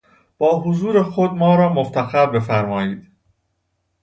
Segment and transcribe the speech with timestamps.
[0.37, 3.11] با حضور خود ما را مفتخر بفرمایید.